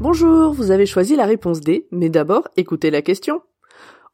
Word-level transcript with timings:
Bonjour, 0.00 0.52
vous 0.52 0.70
avez 0.70 0.84
choisi 0.84 1.16
la 1.16 1.24
réponse 1.24 1.60
D, 1.60 1.88
mais 1.92 2.10
d'abord 2.10 2.46
écoutez 2.58 2.90
la 2.90 3.00
question. 3.00 3.40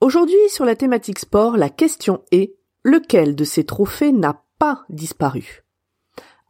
Aujourd'hui, 0.01 0.37
sur 0.49 0.65
la 0.65 0.77
thématique 0.77 1.19
sport, 1.19 1.57
la 1.57 1.69
question 1.69 2.23
est 2.31 2.55
lequel 2.85 3.35
de 3.35 3.43
ces 3.43 3.65
trophées 3.65 4.13
n'a 4.13 4.45
pas 4.61 4.85
disparu? 4.89 5.65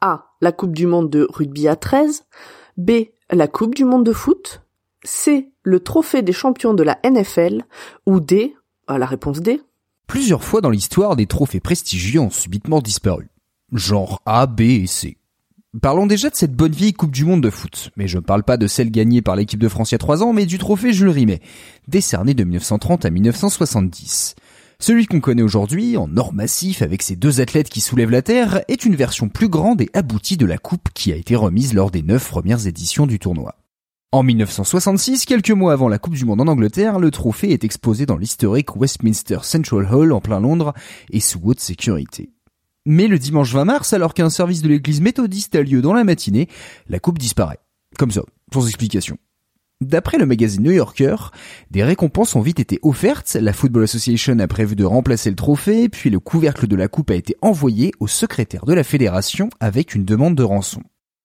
A. 0.03 0.27
La 0.43 0.53
Coupe 0.53 0.75
du 0.75 0.87
Monde 0.87 1.09
de 1.09 1.27
rugby 1.31 1.69
à 1.69 1.77
13, 1.77 2.25
B. 2.77 2.91
La 3.31 3.49
Coupe 3.49 3.75
du 3.75 3.87
Monde 3.87 4.05
de 4.05 4.13
foot, 4.13 4.62
C. 5.05 5.51
Le 5.65 5.81
trophée 5.81 6.23
des 6.23 6.33
champions 6.33 6.75
de 6.75 6.83
la 6.83 6.99
NFL, 7.05 7.65
ou 8.07 8.21
D. 8.21 8.55
À 8.87 8.99
la 8.99 9.07
réponse 9.07 9.41
D. 9.41 9.61
Plusieurs 10.07 10.45
fois 10.45 10.61
dans 10.61 10.71
l'histoire, 10.71 11.17
des 11.17 11.27
trophées 11.27 11.61
prestigieux 11.61 12.21
ont 12.21 12.31
subitement 12.31 12.81
disparu. 12.81 13.29
Genre 13.73 14.21
A, 14.27 14.47
B 14.47 14.61
et 14.61 14.87
C. 14.87 15.17
Parlons 15.81 16.07
déjà 16.07 16.29
de 16.29 16.37
cette 16.37 16.55
bonne 16.55 16.73
vieille 16.73 16.93
Coupe 16.93 17.13
du 17.13 17.25
Monde 17.25 17.43
de 17.43 17.51
foot. 17.51 17.91
Mais 17.97 18.07
je 18.07 18.19
ne 18.19 18.23
parle 18.23 18.43
pas 18.43 18.59
de 18.59 18.67
celle 18.67 18.91
gagnée 18.91 19.23
par 19.23 19.37
l'équipe 19.37 19.59
de 19.59 19.69
France 19.69 19.91
il 19.91 19.95
y 19.95 19.97
a 19.97 19.99
trois 19.99 20.23
ans, 20.23 20.33
mais 20.33 20.47
du 20.47 20.59
trophée 20.59 20.93
Jules 20.93 21.09
Rimet, 21.09 21.41
décerné 21.89 22.35
de 22.35 22.45
1930 22.45 23.05
à 23.05 23.11
1970. 23.11 24.35
Celui 24.79 25.07
qu'on 25.07 25.21
connaît 25.21 25.43
aujourd'hui, 25.43 25.97
en 25.97 26.15
or 26.17 26.35
massif 26.35 26.83
avec 26.83 27.03
ses 27.03 27.17
deux 27.17 27.41
athlètes 27.41 27.71
qui 27.71 27.81
soulèvent 27.81 28.11
la 28.11 28.23
terre, 28.23 28.63
est 28.69 28.85
une 28.85 28.97
version 28.97 29.29
plus 29.29 29.49
grande 29.49 29.81
et 29.81 29.91
aboutie 29.95 30.37
de 30.37 30.47
la 30.47 30.59
coupe 30.59 30.91
qui 30.93 31.13
a 31.13 31.17
été 31.17 31.37
remise 31.37 31.73
lors 31.73 31.91
des 31.91 32.03
neuf 32.03 32.29
premières 32.29 32.67
éditions 32.67 33.07
du 33.07 33.19
tournoi. 33.19 33.55
En 34.15 34.23
1966, 34.23 35.25
quelques 35.25 35.53
mois 35.53 35.73
avant 35.73 35.89
la 35.89 35.99
Coupe 35.99 36.13
du 36.13 36.27
Monde 36.27 36.43
en 36.43 36.47
Angleterre, 36.47 36.99
le 36.99 37.11
trophée 37.11 37.53
est 37.53 37.65
exposé 37.65 38.05
dans 38.05 38.19
l'historique 38.19 38.77
Westminster 38.77 39.39
Central 39.41 39.89
Hall 39.91 40.13
en 40.13 40.21
plein 40.21 40.39
Londres 40.39 40.75
et 41.11 41.19
sous 41.19 41.41
haute 41.43 41.61
sécurité. 41.61 42.29
Mais 42.85 43.09
le 43.09 43.19
dimanche 43.19 43.55
20 43.55 43.65
mars, 43.65 43.95
alors 43.95 44.13
qu'un 44.13 44.29
service 44.29 44.61
de 44.61 44.69
l'église 44.69 45.01
méthodiste 45.01 45.55
a 45.55 45.63
lieu 45.63 45.81
dans 45.81 45.95
la 45.95 46.05
matinée, 46.05 46.51
la 46.91 46.99
coupe 46.99 47.19
disparaît. 47.19 47.61
Comme 47.99 48.11
ça, 48.11 48.21
sans 48.53 48.67
explication. 48.67 49.17
D'après 49.81 50.19
le 50.19 50.27
magazine 50.27 50.63
New 50.63 50.73
Yorker, 50.73 51.17
des 51.71 51.83
récompenses 51.83 52.37
ont 52.37 52.43
vite 52.43 52.61
été 52.61 52.81
offertes, 52.83 53.39
la 53.41 53.55
Football 53.55 53.85
Association 53.85 54.39
a 54.41 54.47
prévu 54.47 54.77
de 54.77 54.85
remplacer 54.85 55.31
le 55.31 55.37
trophée, 55.37 55.89
puis 55.89 56.11
le 56.11 56.21
couvercle 56.21 56.67
de 56.67 56.77
la 56.77 56.89
coupe 56.89 57.11
a 57.11 57.15
été 57.15 57.35
envoyé 57.41 57.93
au 57.99 58.09
secrétaire 58.09 58.67
de 58.67 58.75
la 58.75 58.85
fédération 58.85 59.49
avec 59.59 59.95
une 59.95 60.05
demande 60.05 60.35
de 60.35 60.43
rançon. 60.43 60.83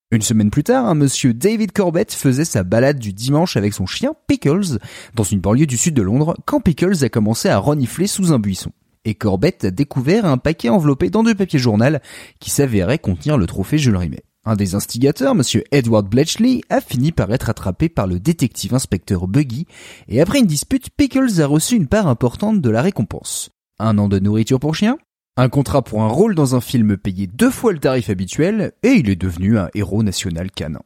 Une 0.09 0.22
semaine 0.22 0.52
plus 0.52 0.63
tard, 0.63 0.86
un 0.86 0.95
monsieur 0.95 1.33
David 1.33 1.73
Corbett 1.73 2.13
faisait 2.13 2.45
sa 2.45 2.63
balade 2.63 2.97
du 2.97 3.11
dimanche 3.11 3.58
avec 3.58 3.73
son 3.73 3.86
chien 3.86 4.14
Pickles 4.27 4.80
dans 5.16 5.23
une 5.23 5.41
banlieue 5.41 5.66
du 5.66 5.75
sud 5.75 5.94
de 5.95 6.02
Londres 6.02 6.33
quand 6.45 6.61
Pickles 6.61 7.03
a 7.03 7.09
commencé 7.09 7.49
à 7.49 7.58
renifler 7.58 8.08
sous 8.08 8.31
un 8.31 8.39
buisson 8.39 8.72
et 9.08 9.16
Corbett 9.16 9.65
a 9.65 9.71
découvert 9.71 10.26
un 10.26 10.37
paquet 10.37 10.70
enveloppé 10.70 11.09
dans 11.09 11.23
deux 11.23 11.36
papiers 11.36 11.59
journal 11.59 12.02
qui 12.39 12.49
s'avérait 12.49 12.99
contenir 12.99 13.37
le 13.37 13.48
trophée 13.48 13.77
Jules 13.77 13.98
Rimet. 13.98 14.23
Un 14.45 14.55
des 14.55 14.76
instigateurs, 14.76 15.36
monsieur 15.36 15.64
Edward 15.71 16.08
Bletchley, 16.08 16.61
a 16.70 16.80
fini 16.80 17.11
par 17.11 17.33
être 17.33 17.49
attrapé 17.49 17.89
par 17.89 18.08
le 18.08 18.20
détective 18.20 18.73
inspecteur 18.73 19.27
Buggy, 19.27 19.65
et 20.08 20.21
après 20.21 20.39
une 20.39 20.45
dispute, 20.45 20.89
Pickles 20.89 21.42
a 21.42 21.48
reçu 21.48 21.76
une 21.76 21.87
part 21.87 22.08
importante 22.08 22.61
de 22.61 22.70
la 22.70 22.81
récompense. 22.81 23.49
Un 23.80 23.98
an 23.98 24.08
de 24.08 24.20
nourriture 24.20 24.60
pour 24.60 24.76
chien, 24.76 24.98
un 25.37 25.49
contrat 25.49 25.83
pour 25.83 26.02
un 26.02 26.08
rôle 26.08 26.33
dans 26.33 26.55
un 26.55 26.61
film 26.61 26.98
payé 26.98 27.27
deux 27.27 27.52
fois 27.52 27.71
le 27.71 27.80
tarif 27.80 28.09
habituel, 28.09 28.73
et 28.81 28.89
il 28.89 29.09
est 29.09 29.15
devenu 29.15 29.59
un 29.59 29.70
héros 29.75 30.02
national 30.02 30.49
canin. 30.52 30.81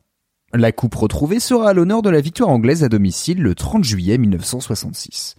La 0.54 0.74
coupe 0.74 0.96
retrouvée 0.96 1.40
sera 1.40 1.70
à 1.70 1.74
l'honneur 1.74 2.02
de 2.02 2.10
la 2.10 2.20
victoire 2.20 2.50
anglaise 2.50 2.84
à 2.84 2.90
domicile 2.90 3.42
le 3.42 3.56
30 3.56 3.86
juillet 3.86 4.18
1966. 4.18 5.36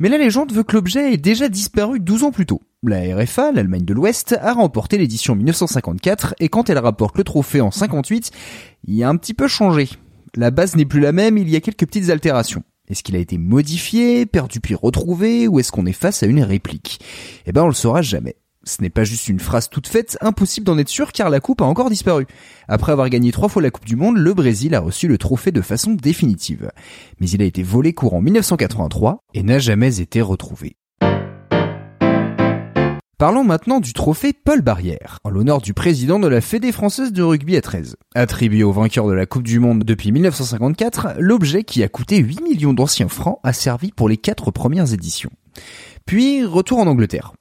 Mais 0.00 0.08
la 0.08 0.16
légende 0.16 0.52
veut 0.52 0.62
que 0.62 0.74
l'objet 0.74 1.12
ait 1.12 1.18
déjà 1.18 1.50
disparu 1.50 2.00
12 2.00 2.24
ans 2.24 2.30
plus 2.30 2.46
tôt. 2.46 2.62
La 2.82 3.00
RFA, 3.14 3.52
l'Allemagne 3.52 3.84
de 3.84 3.92
l'Ouest, 3.92 4.38
a 4.40 4.54
remporté 4.54 4.96
l'édition 4.96 5.34
1954 5.34 6.36
et 6.38 6.48
quand 6.48 6.70
elle 6.70 6.78
rapporte 6.78 7.18
le 7.18 7.24
trophée 7.24 7.60
en 7.60 7.70
58, 7.70 8.30
il 8.86 9.02
a 9.02 9.08
un 9.10 9.16
petit 9.16 9.34
peu 9.34 9.48
changé. 9.48 9.90
La 10.36 10.50
base 10.50 10.76
n'est 10.76 10.86
plus 10.86 11.00
la 11.00 11.12
même, 11.12 11.36
il 11.36 11.50
y 11.50 11.56
a 11.56 11.60
quelques 11.60 11.84
petites 11.84 12.08
altérations. 12.08 12.62
Est-ce 12.88 13.02
qu'il 13.02 13.16
a 13.16 13.20
été 13.20 13.38
modifié, 13.38 14.26
perdu 14.26 14.60
puis 14.60 14.74
retrouvé, 14.74 15.46
ou 15.46 15.60
est-ce 15.60 15.72
qu'on 15.72 15.86
est 15.86 15.92
face 15.92 16.22
à 16.22 16.26
une 16.26 16.42
réplique? 16.42 17.00
Eh 17.46 17.52
ben 17.52 17.64
on 17.64 17.68
le 17.68 17.74
saura 17.74 18.02
jamais. 18.02 18.36
Ce 18.64 18.82
n'est 18.82 18.90
pas 18.90 19.04
juste 19.04 19.28
une 19.28 19.40
phrase 19.40 19.70
toute 19.70 19.86
faite, 19.86 20.18
impossible 20.20 20.66
d'en 20.66 20.78
être 20.78 20.88
sûr 20.88 21.12
car 21.12 21.30
la 21.30 21.40
coupe 21.40 21.62
a 21.62 21.64
encore 21.64 21.90
disparu. 21.90 22.26
Après 22.66 22.92
avoir 22.92 23.08
gagné 23.08 23.32
trois 23.32 23.48
fois 23.48 23.62
la 23.62 23.70
Coupe 23.70 23.86
du 23.86 23.96
Monde, 23.96 24.18
le 24.18 24.34
Brésil 24.34 24.74
a 24.74 24.80
reçu 24.80 25.08
le 25.08 25.16
trophée 25.16 25.52
de 25.52 25.62
façon 25.62 25.92
définitive. 25.92 26.70
Mais 27.20 27.30
il 27.30 27.40
a 27.40 27.46
été 27.46 27.62
volé 27.62 27.94
courant 27.94 28.20
1983 28.20 29.20
et 29.32 29.42
n'a 29.42 29.58
jamais 29.58 30.00
été 30.00 30.20
retrouvé. 30.20 30.76
Parlons 33.18 33.42
maintenant 33.42 33.80
du 33.80 33.94
trophée 33.94 34.32
Paul 34.32 34.62
Barrière, 34.62 35.18
en 35.24 35.30
l'honneur 35.30 35.60
du 35.60 35.74
président 35.74 36.20
de 36.20 36.28
la 36.28 36.40
Fédé 36.40 36.70
française 36.70 37.12
de 37.12 37.20
rugby 37.24 37.56
à 37.56 37.60
13. 37.60 37.96
Attribué 38.14 38.62
au 38.62 38.70
vainqueur 38.70 39.08
de 39.08 39.12
la 39.12 39.26
Coupe 39.26 39.42
du 39.42 39.58
Monde 39.58 39.82
depuis 39.82 40.12
1954, 40.12 41.16
l'objet 41.18 41.64
qui 41.64 41.82
a 41.82 41.88
coûté 41.88 42.18
8 42.18 42.40
millions 42.42 42.74
d'anciens 42.74 43.08
francs 43.08 43.40
a 43.42 43.52
servi 43.52 43.90
pour 43.90 44.08
les 44.08 44.18
quatre 44.18 44.52
premières 44.52 44.94
éditions. 44.94 45.32
Puis, 46.06 46.44
retour 46.44 46.78
en 46.78 46.86
Angleterre. 46.86 47.32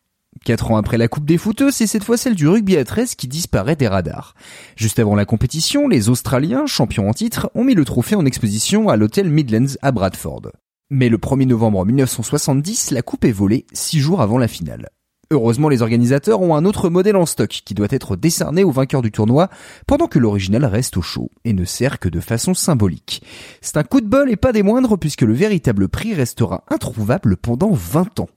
Quatre 0.44 0.72
ans 0.72 0.78
après 0.78 0.98
la 0.98 1.08
Coupe 1.08 1.26
des 1.26 1.38
footeux, 1.38 1.70
c'est 1.70 1.86
cette 1.86 2.04
fois 2.04 2.18
celle 2.18 2.34
du 2.34 2.48
rugby 2.48 2.76
à 2.76 2.84
13 2.84 3.14
qui 3.14 3.28
disparaît 3.28 3.76
des 3.76 3.88
radars. 3.88 4.34
Juste 4.78 4.98
avant 4.98 5.14
la 5.14 5.26
compétition, 5.26 5.88
les 5.88 6.10
Australiens, 6.10 6.66
champions 6.66 7.08
en 7.08 7.14
titre, 7.14 7.52
ont 7.54 7.64
mis 7.64 7.76
le 7.76 7.86
trophée 7.86 8.16
en 8.16 8.26
exposition 8.26 8.90
à 8.90 8.96
l'hôtel 8.96 9.30
Midlands 9.30 9.76
à 9.84 9.92
Bradford. 9.92 10.54
Mais 10.90 11.10
le 11.10 11.20
1er 11.20 11.46
novembre 11.46 11.86
1970, 11.86 12.90
la 12.90 13.04
coupe 13.04 13.26
est 13.26 13.32
volée, 13.32 13.68
six 13.74 14.00
jours 14.00 14.22
avant 14.22 14.40
la 14.40 14.48
finale. 14.48 14.90
Heureusement, 15.30 15.68
les 15.68 15.82
organisateurs 15.82 16.42
ont 16.42 16.56
un 16.56 16.64
autre 16.64 16.90
modèle 16.90 17.18
en 17.18 17.26
stock 17.26 17.50
qui 17.50 17.74
doit 17.74 17.88
être 17.90 18.16
décerné 18.16 18.64
au 18.64 18.72
vainqueur 18.72 19.02
du 19.02 19.12
tournoi, 19.12 19.50
pendant 19.86 20.08
que 20.08 20.20
l'original 20.20 20.64
reste 20.64 20.96
au 20.96 21.02
chaud 21.02 21.32
et 21.44 21.52
ne 21.52 21.66
sert 21.66 22.00
que 22.00 22.08
de 22.08 22.22
façon 22.22 22.54
symbolique. 22.54 23.22
C'est 23.62 23.76
un 23.76 23.84
coup 23.84 24.00
de 24.00 24.08
bol 24.08 24.32
et 24.32 24.38
pas 24.38 24.54
des 24.54 24.64
moindres 24.64 24.98
puisque 24.98 25.24
le 25.24 25.34
véritable 25.34 25.90
prix 25.90 26.14
restera 26.14 26.64
introuvable 26.70 27.36
pendant 27.36 27.72
20 27.72 28.22
ans. 28.22 28.30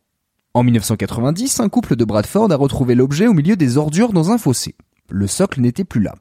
En 0.53 0.65
1990, 0.65 1.61
un 1.61 1.69
couple 1.69 1.95
de 1.95 2.05
Bradford 2.05 2.51
a 2.51 2.57
retrouvé 2.57 2.97
l'objet 2.97 3.29
au 3.29 3.35
milieu 3.35 3.55
des 3.55 3.77
ordures 3.77 4.13
dans 4.13 4.33
un 4.33 4.39
fossé. 4.39 4.75
Le 5.09 5.29
socle 5.29 5.61
n'était 5.61 5.85
plus 5.85 6.01
là. 6.01 6.15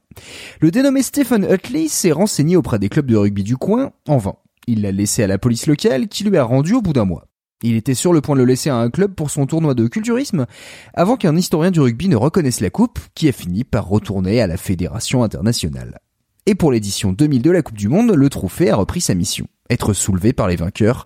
Le 0.62 0.70
dénommé 0.70 1.02
Stephen 1.02 1.48
Utley 1.50 1.88
s'est 1.88 2.12
renseigné 2.12 2.56
auprès 2.56 2.78
des 2.78 2.90
clubs 2.90 3.08
de 3.08 3.16
rugby 3.16 3.44
du 3.44 3.58
coin, 3.58 3.92
en 4.08 4.18
vain. 4.18 4.36
Il 4.68 4.84
l'a 4.84 4.92
laissé 4.92 5.24
à 5.24 5.28
la 5.28 5.40
police 5.40 5.66
locale 5.66 6.08
qui 6.08 6.24
lui 6.24 6.38
a 6.38 6.44
rendu 6.44 6.76
au 6.76 6.82
bout 6.82 6.94
d'un 6.94 7.06
mois. 7.06 7.29
Il 7.62 7.76
était 7.76 7.94
sur 7.94 8.14
le 8.14 8.22
point 8.22 8.36
de 8.36 8.40
le 8.42 8.46
laisser 8.46 8.70
à 8.70 8.78
un 8.78 8.90
club 8.90 9.14
pour 9.16 9.30
son 9.30 9.46
tournoi 9.46 9.74
de 9.74 9.88
culturisme, 9.88 10.46
avant 10.94 11.18
qu'un 11.18 11.36
historien 11.36 11.72
du 11.72 11.82
rugby 11.82 12.08
ne 12.08 12.16
reconnaisse 12.16 12.62
la 12.62 12.70
coupe, 12.70 13.00
qui 13.16 13.28
a 13.28 13.34
fini 13.34 13.66
par 13.66 13.88
retourner 13.88 14.40
à 14.40 14.48
la 14.48 14.56
Fédération 14.56 15.24
internationale. 15.24 16.00
Et 16.46 16.56
pour 16.56 16.72
l'édition 16.72 17.12
2000 17.12 17.42
de 17.42 17.52
la 17.52 17.62
Coupe 17.62 17.78
du 17.78 17.90
Monde, 17.90 18.12
le 18.12 18.30
trophée 18.30 18.70
a 18.70 18.78
repris 18.78 19.02
sa 19.02 19.14
mission, 19.14 19.46
être 19.70 19.94
soulevé 19.94 20.32
par 20.32 20.48
les 20.48 20.56
vainqueurs, 20.56 21.06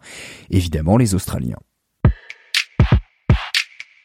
évidemment 0.51 0.97
les 0.97 1.15
Australiens. 1.15 1.59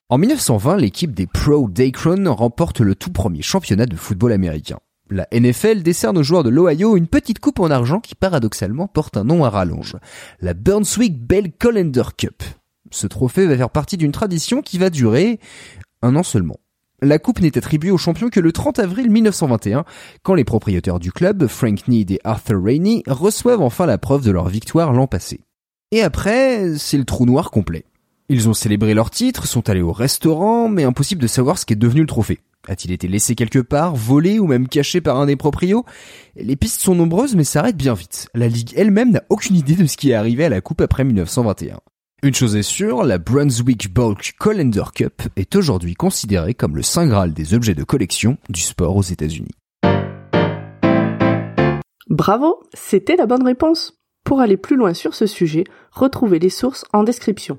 En 0.08 0.16
1920, 0.16 0.78
l'équipe 0.78 1.14
des 1.14 1.26
Pro 1.26 1.68
Dacron 1.68 2.34
remporte 2.34 2.80
le 2.80 2.94
tout 2.94 3.12
premier 3.12 3.42
championnat 3.42 3.84
de 3.84 3.94
football 3.94 4.32
américain. 4.32 4.78
La 5.10 5.26
NFL 5.32 5.82
décerne 5.82 6.18
aux 6.18 6.22
joueurs 6.22 6.42
de 6.42 6.50
l'Ohio 6.50 6.96
une 6.96 7.06
petite 7.06 7.38
coupe 7.38 7.60
en 7.60 7.70
argent 7.70 8.00
qui 8.00 8.14
paradoxalement 8.14 8.88
porte 8.88 9.16
un 9.16 9.24
nom 9.24 9.44
à 9.44 9.50
rallonge. 9.50 9.96
La 10.40 10.52
Burnswick 10.52 11.18
Bell 11.18 11.52
Colander 11.52 12.02
Cup. 12.16 12.42
Ce 12.90 13.06
trophée 13.06 13.46
va 13.46 13.56
faire 13.56 13.70
partie 13.70 13.96
d'une 13.96 14.12
tradition 14.12 14.60
qui 14.60 14.78
va 14.78 14.90
durer 14.90 15.40
un 16.02 16.14
an 16.14 16.22
seulement. 16.22 16.58
La 17.00 17.18
coupe 17.18 17.40
n'est 17.40 17.56
attribuée 17.56 17.90
aux 17.90 17.98
champions 17.98 18.28
que 18.28 18.40
le 18.40 18.52
30 18.52 18.80
avril 18.80 19.10
1921, 19.10 19.84
quand 20.22 20.34
les 20.34 20.44
propriétaires 20.44 20.98
du 20.98 21.12
club, 21.12 21.46
Frank 21.46 21.86
Need 21.86 22.10
et 22.10 22.20
Arthur 22.24 22.62
Rainey, 22.62 23.02
reçoivent 23.06 23.62
enfin 23.62 23.86
la 23.86 23.98
preuve 23.98 24.24
de 24.24 24.32
leur 24.32 24.48
victoire 24.48 24.92
l'an 24.92 25.06
passé. 25.06 25.40
Et 25.90 26.02
après, 26.02 26.76
c'est 26.76 26.98
le 26.98 27.04
trou 27.04 27.24
noir 27.24 27.50
complet. 27.50 27.84
Ils 28.30 28.46
ont 28.46 28.52
célébré 28.52 28.92
leur 28.92 29.10
titre, 29.10 29.46
sont 29.46 29.70
allés 29.70 29.80
au 29.80 29.92
restaurant, 29.92 30.68
mais 30.68 30.84
impossible 30.84 31.22
de 31.22 31.26
savoir 31.26 31.56
ce 31.56 31.64
qu'est 31.64 31.76
devenu 31.76 32.02
le 32.02 32.06
trophée. 32.06 32.40
A-t-il 32.68 32.92
été 32.92 33.08
laissé 33.08 33.34
quelque 33.34 33.58
part, 33.58 33.96
volé 33.96 34.38
ou 34.38 34.46
même 34.46 34.68
caché 34.68 35.00
par 35.00 35.18
un 35.18 35.24
des 35.24 35.36
proprios? 35.36 35.86
Les 36.36 36.54
pistes 36.54 36.82
sont 36.82 36.94
nombreuses 36.94 37.34
mais 37.34 37.44
s'arrêtent 37.44 37.78
bien 37.78 37.94
vite. 37.94 38.28
La 38.34 38.48
Ligue 38.48 38.74
elle-même 38.76 39.12
n'a 39.12 39.22
aucune 39.30 39.56
idée 39.56 39.76
de 39.76 39.86
ce 39.86 39.96
qui 39.96 40.10
est 40.10 40.14
arrivé 40.14 40.44
à 40.44 40.50
la 40.50 40.60
Coupe 40.60 40.82
après 40.82 41.04
1921. 41.04 41.78
Une 42.22 42.34
chose 42.34 42.54
est 42.54 42.62
sûre, 42.62 43.02
la 43.02 43.16
Brunswick 43.16 43.94
Bulk 43.94 44.34
Colander 44.38 44.84
Cup 44.94 45.22
est 45.36 45.56
aujourd'hui 45.56 45.94
considérée 45.94 46.52
comme 46.52 46.76
le 46.76 46.82
saint 46.82 47.06
graal 47.06 47.32
des 47.32 47.54
objets 47.54 47.74
de 47.74 47.84
collection 47.84 48.36
du 48.50 48.60
sport 48.60 48.94
aux 48.94 49.02
États-Unis. 49.02 49.54
Bravo, 52.10 52.60
c'était 52.74 53.16
la 53.16 53.24
bonne 53.24 53.44
réponse. 53.44 53.94
Pour 54.24 54.40
aller 54.40 54.58
plus 54.58 54.76
loin 54.76 54.92
sur 54.92 55.14
ce 55.14 55.26
sujet, 55.26 55.64
retrouvez 55.92 56.38
les 56.38 56.50
sources 56.50 56.84
en 56.92 57.04
description. 57.04 57.58